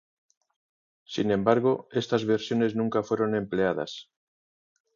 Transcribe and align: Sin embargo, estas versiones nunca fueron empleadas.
Sin 1.03 1.29
embargo, 1.29 1.87
estas 1.91 2.25
versiones 2.25 2.75
nunca 2.75 3.03
fueron 3.03 3.35
empleadas. 3.35 4.09